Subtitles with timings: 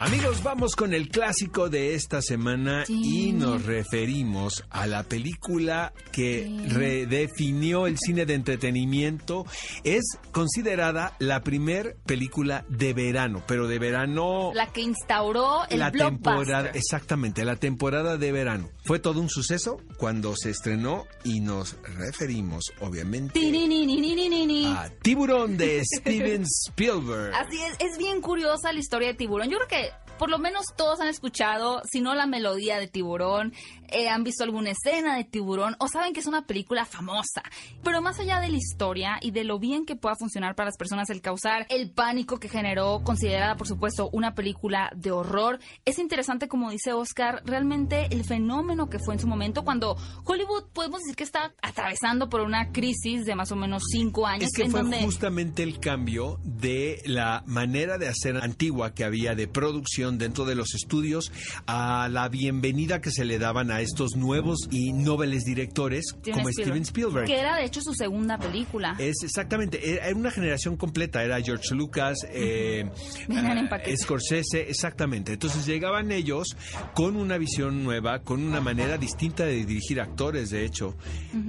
[0.00, 6.48] Amigos, vamos con el clásico de esta semana y nos referimos a la película que
[6.68, 9.44] redefinió el cine de entretenimiento.
[9.82, 14.52] Es considerada la primer película de verano, pero de verano...
[14.54, 18.70] La que instauró el la temporada, exactamente, la temporada de verano.
[18.84, 26.44] Fue todo un suceso cuando se estrenó y nos referimos, obviamente, a Tiburón de Steven
[26.68, 27.34] Spielberg.
[27.34, 29.50] Así es, es bien curiosa la historia de Tiburón.
[29.50, 29.87] Yo creo que
[30.18, 33.52] por lo menos todos han escuchado, si no la melodía de Tiburón,
[33.88, 37.42] eh, han visto alguna escena de Tiburón o saben que es una película famosa.
[37.82, 40.76] Pero más allá de la historia y de lo bien que pueda funcionar para las
[40.76, 45.98] personas el causar el pánico que generó, considerada por supuesto una película de horror, es
[45.98, 51.00] interesante como dice Oscar, realmente el fenómeno que fue en su momento cuando Hollywood podemos
[51.00, 54.44] decir que está atravesando por una crisis de más o menos cinco años.
[54.44, 59.04] Es que en fue donde justamente el cambio de la manera de hacer antigua que
[59.04, 61.30] había de producción dentro de los estudios
[61.66, 66.82] a la bienvenida que se le daban a estos nuevos y noveles directores como Steven
[66.82, 67.26] Spielberg.
[67.26, 68.96] Que era de hecho su segunda película.
[68.98, 72.88] Es exactamente, era una generación completa, era George Lucas, eh,
[73.30, 73.78] ah.
[73.96, 75.32] Scorsese, exactamente.
[75.32, 76.56] Entonces llegaban ellos
[76.94, 80.94] con una visión nueva, con una manera distinta de dirigir actores, de hecho.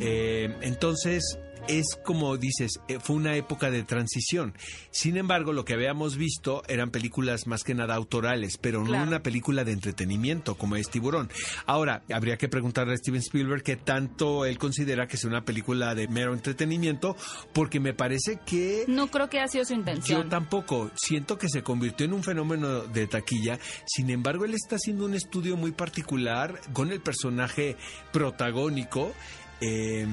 [0.00, 1.38] Eh, entonces
[1.68, 4.54] es como dices, eh, fue una época de transición.
[4.90, 9.22] Sin embargo, lo que habíamos visto eran películas más que nada autorales, pero no una
[9.22, 11.30] película de entretenimiento como es Tiburón.
[11.66, 15.94] Ahora, habría que preguntarle a Steven Spielberg qué tanto él considera que es una película
[15.94, 17.16] de mero entretenimiento,
[17.52, 20.22] porque me parece que No creo que haya sido su intención.
[20.22, 20.90] yo tampoco.
[20.96, 23.58] Siento que se convirtió en un fenómeno de taquilla.
[23.86, 27.76] Sin embargo, él está haciendo un estudio muy particular con el personaje
[28.12, 29.12] protagónico.
[29.60, 30.06] Eh,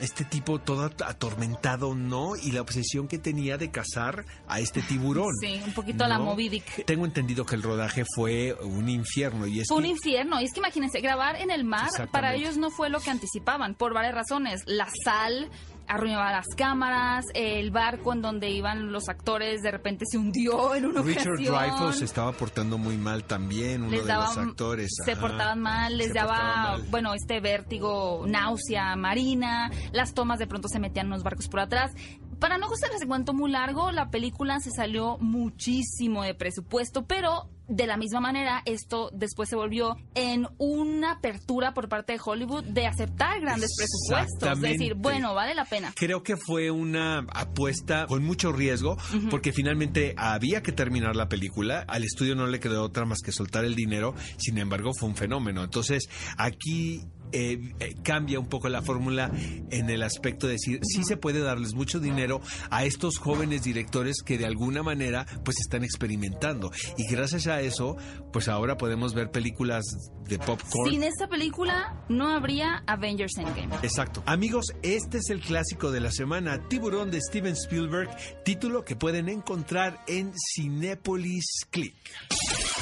[0.00, 2.36] este tipo todo at- atormentado, ¿no?
[2.36, 5.32] Y la obsesión que tenía de cazar a este tiburón.
[5.40, 6.24] Sí, un poquito a la ¿no?
[6.24, 6.84] Moby Dick.
[6.84, 10.40] Tengo entendido que el rodaje fue un infierno y es Fue un infierno.
[10.40, 13.74] Y es que imagínense, grabar en el mar para ellos no fue lo que anticipaban,
[13.74, 14.62] por varias razones.
[14.66, 15.50] La sal
[15.86, 20.86] arruinaba las cámaras, el barco en donde iban los actores de repente se hundió en
[20.86, 21.54] una Richard ocasión.
[21.54, 24.90] Dreyfuss estaba portando muy mal también, uno les de los actores.
[25.04, 25.20] se ajá.
[25.20, 26.82] portaban mal, les daba, mal.
[26.90, 31.92] bueno, este vértigo, náusea marina, las tomas de pronto se metían unos barcos por atrás.
[32.38, 32.68] Para no
[33.00, 38.20] el cuento muy largo, la película se salió muchísimo de presupuesto, pero de la misma
[38.20, 43.74] manera esto después se volvió en una apertura por parte de Hollywood de aceptar grandes
[43.76, 45.92] presupuestos, es decir, bueno, vale la pena.
[45.96, 48.96] Creo que fue una apuesta con mucho riesgo,
[49.30, 51.84] porque finalmente había que terminar la película.
[51.88, 54.14] Al estudio no le quedó otra más que soltar el dinero.
[54.38, 55.62] Sin embargo, fue un fenómeno.
[55.64, 57.02] Entonces, aquí
[57.36, 59.32] eh, eh, cambia un poco la fórmula
[59.70, 64.22] en el aspecto de decir, sí se puede darles mucho dinero a estos jóvenes directores
[64.24, 66.70] que de alguna manera pues están experimentando.
[66.96, 67.96] Y gracias a eso,
[68.32, 69.84] pues ahora podemos ver películas
[70.28, 70.90] de popcorn.
[70.90, 73.74] Sin esta película no habría Avengers Endgame.
[73.82, 74.22] Exacto.
[74.26, 78.10] Amigos, este es el clásico de la semana, Tiburón de Steven Spielberg,
[78.44, 81.94] título que pueden encontrar en Cinépolis Click.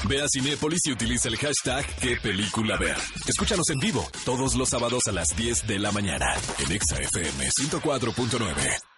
[0.09, 2.97] Ve a Cinépolis y utiliza el hashtag ¿Qué película ver?
[3.27, 7.49] Escúchanos en vivo todos los sábados a las 10 de la mañana en Exa FM
[7.51, 8.92] 104.9.